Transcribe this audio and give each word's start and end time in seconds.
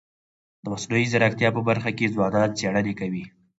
د 0.63 0.65
مصنوعي 0.73 1.05
ځیرکتیا 1.11 1.49
په 1.53 1.61
برخه 1.69 1.89
کي 1.97 2.05
ځوانان 2.15 2.49
څېړني 2.57 2.93
کوي. 2.99 3.23